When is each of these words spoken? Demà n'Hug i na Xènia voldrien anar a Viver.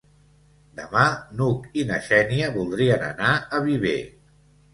Demà 0.77 1.03
n'Hug 1.41 1.67
i 1.81 1.83
na 1.89 1.99
Xènia 2.07 2.49
voldrien 2.57 3.07
anar 3.11 3.35
a 3.37 3.61
Viver. 3.71 3.95